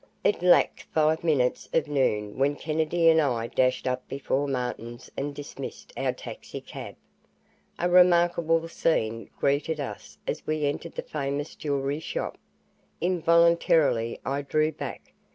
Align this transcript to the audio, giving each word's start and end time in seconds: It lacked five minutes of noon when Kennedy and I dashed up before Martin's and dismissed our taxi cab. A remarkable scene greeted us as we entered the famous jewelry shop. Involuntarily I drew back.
It 0.23 0.41
lacked 0.41 0.87
five 0.95 1.23
minutes 1.23 1.69
of 1.73 1.87
noon 1.87 2.39
when 2.39 2.55
Kennedy 2.55 3.07
and 3.07 3.21
I 3.21 3.45
dashed 3.45 3.85
up 3.85 4.07
before 4.09 4.47
Martin's 4.47 5.11
and 5.15 5.35
dismissed 5.35 5.93
our 5.95 6.11
taxi 6.11 6.59
cab. 6.59 6.95
A 7.77 7.87
remarkable 7.87 8.67
scene 8.67 9.29
greeted 9.37 9.79
us 9.79 10.17
as 10.25 10.47
we 10.47 10.65
entered 10.65 10.95
the 10.95 11.03
famous 11.03 11.53
jewelry 11.53 11.99
shop. 11.99 12.39
Involuntarily 12.99 14.19
I 14.25 14.41
drew 14.41 14.71
back. 14.71 15.13